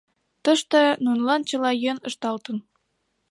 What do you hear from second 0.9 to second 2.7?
нунылан чыла йӧн ышталтын.